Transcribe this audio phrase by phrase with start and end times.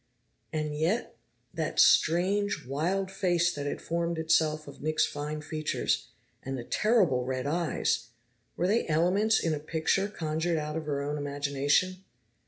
[0.51, 1.15] And yet
[1.53, 6.07] that strange, wild face that had formed itself of Nick's fine features,
[6.41, 8.07] and the terrible red eyes!
[8.57, 12.03] Were they elements in a picture conjured out of her own imagination?